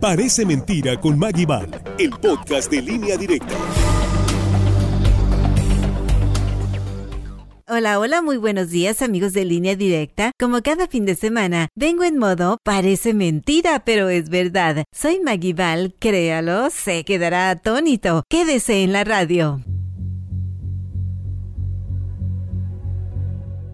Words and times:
Parece 0.00 0.46
mentira 0.46 0.98
con 0.98 1.18
Maggie 1.18 1.46
el 1.98 2.10
podcast 2.10 2.70
de 2.70 2.80
línea 2.80 3.18
directa. 3.18 3.54
Hola, 7.68 7.98
hola, 7.98 8.22
muy 8.22 8.38
buenos 8.38 8.70
días 8.70 9.02
amigos 9.02 9.34
de 9.34 9.44
línea 9.44 9.76
directa. 9.76 10.32
Como 10.38 10.62
cada 10.62 10.88
fin 10.88 11.04
de 11.04 11.16
semana, 11.16 11.68
vengo 11.76 12.04
en 12.04 12.16
modo 12.16 12.56
parece 12.64 13.12
mentira, 13.12 13.84
pero 13.84 14.08
es 14.08 14.30
verdad. 14.30 14.84
Soy 14.90 15.20
Maggie 15.20 15.54
créalo, 15.98 16.70
se 16.70 17.04
quedará 17.04 17.50
atónito. 17.50 18.22
Quédese 18.30 18.82
en 18.82 18.94
la 18.94 19.04
radio. 19.04 19.60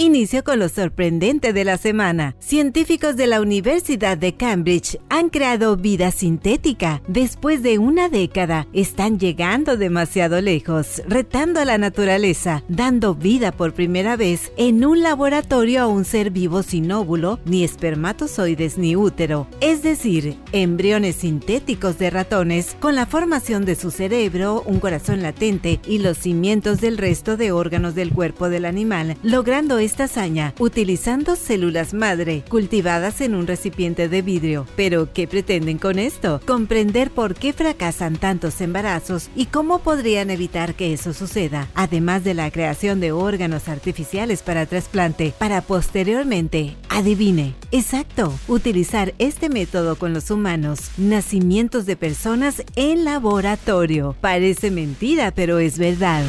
Inicio 0.00 0.42
con 0.42 0.58
lo 0.58 0.70
sorprendente 0.70 1.52
de 1.52 1.62
la 1.62 1.76
semana. 1.76 2.34
Científicos 2.38 3.16
de 3.16 3.26
la 3.26 3.42
Universidad 3.42 4.16
de 4.16 4.34
Cambridge 4.34 4.98
han 5.10 5.28
creado 5.28 5.76
vida 5.76 6.10
sintética. 6.10 7.02
Después 7.06 7.62
de 7.62 7.76
una 7.76 8.08
década, 8.08 8.66
están 8.72 9.18
llegando 9.18 9.76
demasiado 9.76 10.40
lejos, 10.40 11.02
retando 11.06 11.60
a 11.60 11.66
la 11.66 11.76
naturaleza, 11.76 12.64
dando 12.68 13.14
vida 13.14 13.52
por 13.52 13.74
primera 13.74 14.16
vez 14.16 14.52
en 14.56 14.86
un 14.86 15.02
laboratorio 15.02 15.82
a 15.82 15.86
un 15.86 16.06
ser 16.06 16.30
vivo 16.30 16.62
sin 16.62 16.90
óvulo, 16.90 17.38
ni 17.44 17.62
espermatozoides 17.62 18.78
ni 18.78 18.96
útero. 18.96 19.48
Es 19.60 19.82
decir, 19.82 20.38
embriones 20.52 21.16
sintéticos 21.16 21.98
de 21.98 22.08
ratones 22.08 22.74
con 22.80 22.94
la 22.94 23.04
formación 23.04 23.66
de 23.66 23.74
su 23.74 23.90
cerebro, 23.90 24.62
un 24.64 24.80
corazón 24.80 25.20
latente 25.20 25.78
y 25.86 25.98
los 25.98 26.16
cimientos 26.16 26.80
del 26.80 26.96
resto 26.96 27.36
de 27.36 27.52
órganos 27.52 27.94
del 27.94 28.14
cuerpo 28.14 28.48
del 28.48 28.64
animal, 28.64 29.18
logrando 29.22 29.78
esta 29.90 30.04
hazaña 30.04 30.54
utilizando 30.60 31.34
células 31.34 31.94
madre 31.94 32.44
cultivadas 32.48 33.20
en 33.20 33.34
un 33.34 33.48
recipiente 33.48 34.08
de 34.08 34.22
vidrio. 34.22 34.64
Pero, 34.76 35.12
¿qué 35.12 35.26
pretenden 35.26 35.78
con 35.78 35.98
esto? 35.98 36.40
Comprender 36.46 37.10
por 37.10 37.34
qué 37.34 37.52
fracasan 37.52 38.16
tantos 38.16 38.60
embarazos 38.60 39.30
y 39.34 39.46
cómo 39.46 39.80
podrían 39.80 40.30
evitar 40.30 40.74
que 40.74 40.92
eso 40.92 41.12
suceda, 41.12 41.66
además 41.74 42.22
de 42.22 42.34
la 42.34 42.52
creación 42.52 43.00
de 43.00 43.10
órganos 43.10 43.68
artificiales 43.68 44.44
para 44.44 44.64
trasplante, 44.64 45.34
para 45.36 45.60
posteriormente, 45.60 46.76
adivine, 46.88 47.56
exacto, 47.72 48.32
utilizar 48.46 49.12
este 49.18 49.48
método 49.48 49.96
con 49.96 50.14
los 50.14 50.30
humanos, 50.30 50.92
nacimientos 50.98 51.84
de 51.84 51.96
personas 51.96 52.62
en 52.76 53.04
laboratorio. 53.04 54.14
Parece 54.20 54.70
mentira, 54.70 55.32
pero 55.32 55.58
es 55.58 55.78
verdad. 55.78 56.22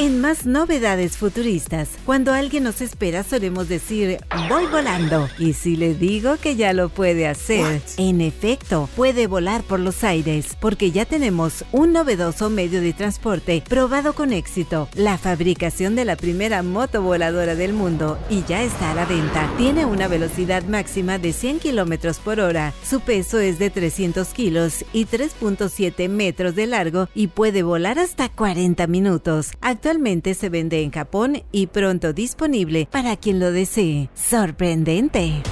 En 0.00 0.20
más 0.20 0.46
novedades 0.46 1.16
futuristas, 1.16 1.88
cuando 2.06 2.32
alguien 2.32 2.62
nos 2.62 2.80
espera 2.80 3.24
solemos 3.24 3.68
decir 3.68 4.18
voy 4.48 4.64
volando. 4.66 5.28
Y 5.40 5.54
si 5.54 5.74
le 5.74 5.92
digo 5.92 6.36
que 6.36 6.54
ya 6.54 6.72
lo 6.72 6.88
puede 6.88 7.26
hacer, 7.26 7.82
en 7.96 8.20
efecto, 8.20 8.88
puede 8.94 9.26
volar 9.26 9.64
por 9.64 9.80
los 9.80 10.04
aires, 10.04 10.56
porque 10.60 10.92
ya 10.92 11.04
tenemos 11.04 11.64
un 11.72 11.92
novedoso 11.92 12.48
medio 12.48 12.80
de 12.80 12.92
transporte 12.92 13.64
probado 13.68 14.12
con 14.12 14.32
éxito, 14.32 14.88
la 14.94 15.18
fabricación 15.18 15.96
de 15.96 16.04
la 16.04 16.14
primera 16.14 16.62
moto 16.62 17.02
voladora 17.02 17.56
del 17.56 17.72
mundo 17.72 18.20
y 18.30 18.44
ya 18.44 18.62
está 18.62 18.92
a 18.92 18.94
la 18.94 19.04
venta. 19.04 19.52
Tiene 19.56 19.84
una 19.84 20.06
velocidad 20.06 20.62
máxima 20.62 21.18
de 21.18 21.32
100 21.32 21.58
kilómetros 21.58 22.20
por 22.20 22.38
hora, 22.38 22.72
su 22.88 23.00
peso 23.00 23.40
es 23.40 23.58
de 23.58 23.70
300 23.70 24.28
kilos 24.28 24.84
y 24.92 25.06
3.7 25.06 26.08
metros 26.08 26.54
de 26.54 26.68
largo 26.68 27.08
y 27.16 27.26
puede 27.26 27.64
volar 27.64 27.98
hasta 27.98 28.28
40 28.28 28.86
minutos. 28.86 29.50
Actualmente 29.60 29.87
se 30.34 30.48
vende 30.50 30.82
en 30.82 30.90
Japón 30.90 31.42
y 31.50 31.68
pronto 31.68 32.12
disponible 32.12 32.86
para 32.90 33.16
quien 33.16 33.40
lo 33.40 33.52
desee. 33.52 34.10
¡Sorprendente! 34.14 35.42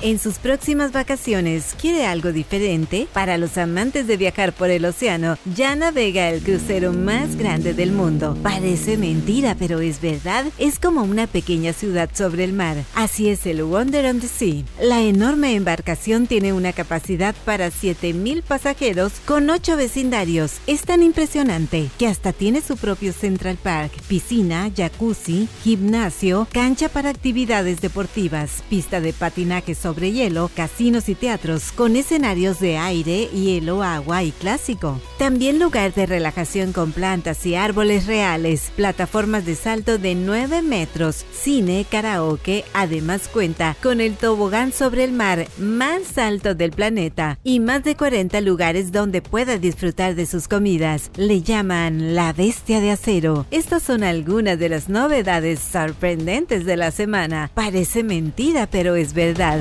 En 0.00 0.20
sus 0.20 0.38
próximas 0.38 0.92
vacaciones, 0.92 1.74
¿quiere 1.80 2.06
algo 2.06 2.30
diferente? 2.30 3.08
Para 3.12 3.36
los 3.36 3.58
amantes 3.58 4.06
de 4.06 4.16
viajar 4.16 4.52
por 4.52 4.70
el 4.70 4.84
océano, 4.84 5.36
ya 5.56 5.74
navega 5.74 6.30
el 6.30 6.40
crucero 6.40 6.92
más 6.92 7.34
grande 7.34 7.74
del 7.74 7.90
mundo. 7.90 8.36
Parece 8.40 8.96
mentira, 8.96 9.56
pero 9.58 9.80
es 9.80 10.00
verdad. 10.00 10.44
Es 10.56 10.78
como 10.78 11.02
una 11.02 11.26
pequeña 11.26 11.72
ciudad 11.72 12.10
sobre 12.14 12.44
el 12.44 12.52
mar. 12.52 12.76
Así 12.94 13.28
es 13.28 13.44
el 13.44 13.64
Wonder 13.64 14.06
on 14.06 14.20
the 14.20 14.28
Sea. 14.28 14.62
La 14.80 15.00
enorme 15.02 15.56
embarcación 15.56 16.28
tiene 16.28 16.52
una 16.52 16.72
capacidad 16.72 17.34
para 17.44 17.72
7000 17.72 18.42
pasajeros 18.42 19.14
con 19.26 19.50
8 19.50 19.76
vecindarios. 19.76 20.58
Es 20.68 20.82
tan 20.82 21.02
impresionante 21.02 21.90
que 21.98 22.06
hasta 22.06 22.32
tiene 22.32 22.60
su 22.60 22.76
propio 22.76 23.12
Central 23.12 23.58
Park, 23.60 23.90
piscina, 24.06 24.70
jacuzzi, 24.76 25.48
gimnasio, 25.64 26.46
cancha 26.52 26.88
para 26.88 27.10
actividades 27.10 27.80
deportivas, 27.80 28.62
pista 28.70 29.00
de 29.00 29.12
patinaje 29.12 29.74
sobre 29.88 30.12
hielo, 30.12 30.50
casinos 30.54 31.08
y 31.08 31.14
teatros 31.14 31.72
con 31.72 31.96
escenarios 31.96 32.60
de 32.60 32.76
aire, 32.76 33.24
hielo, 33.28 33.82
agua 33.82 34.22
y 34.22 34.32
clásico. 34.32 35.00
También 35.16 35.58
lugar 35.58 35.94
de 35.94 36.04
relajación 36.04 36.74
con 36.74 36.92
plantas 36.92 37.46
y 37.46 37.54
árboles 37.54 38.06
reales, 38.06 38.70
plataformas 38.76 39.46
de 39.46 39.54
salto 39.54 39.96
de 39.96 40.14
9 40.14 40.60
metros, 40.60 41.24
cine, 41.32 41.86
karaoke, 41.90 42.66
además 42.74 43.30
cuenta 43.32 43.76
con 43.82 44.02
el 44.02 44.16
tobogán 44.16 44.72
sobre 44.74 45.04
el 45.04 45.12
mar 45.12 45.46
más 45.58 46.18
alto 46.18 46.54
del 46.54 46.72
planeta 46.72 47.38
y 47.42 47.58
más 47.58 47.82
de 47.82 47.96
40 47.96 48.42
lugares 48.42 48.92
donde 48.92 49.22
pueda 49.22 49.56
disfrutar 49.56 50.16
de 50.16 50.26
sus 50.26 50.48
comidas. 50.48 51.10
Le 51.16 51.40
llaman 51.40 52.14
la 52.14 52.34
bestia 52.34 52.80
de 52.80 52.90
acero. 52.90 53.46
Estas 53.50 53.84
son 53.84 54.04
algunas 54.04 54.58
de 54.58 54.68
las 54.68 54.90
novedades 54.90 55.60
sorprendentes 55.60 56.66
de 56.66 56.76
la 56.76 56.90
semana. 56.90 57.50
Parece 57.54 58.02
mentira, 58.02 58.68
pero 58.70 58.94
es 58.94 59.14
verdad. 59.14 59.58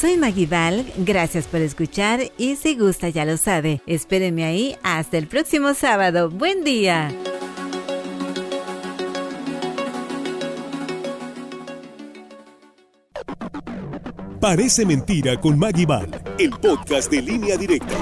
Soy 0.00 0.16
Val, 0.46 0.90
gracias 0.96 1.46
por 1.46 1.60
escuchar 1.60 2.32
y 2.38 2.56
si 2.56 2.74
gusta 2.74 3.10
ya 3.10 3.26
lo 3.26 3.36
sabe, 3.36 3.82
espérenme 3.84 4.44
ahí 4.44 4.74
hasta 4.82 5.18
el 5.18 5.26
próximo 5.26 5.74
sábado. 5.74 6.30
Buen 6.30 6.64
día. 6.64 7.12
Parece 14.40 14.86
mentira 14.86 15.38
con 15.38 15.60
Val, 15.60 16.08
el 16.38 16.50
podcast 16.52 17.10
de 17.10 17.20
línea 17.20 17.58
directa. 17.58 17.94